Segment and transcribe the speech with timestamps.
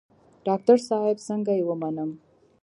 [0.47, 2.09] ډاکتر صاحب څنګه يې ومنم.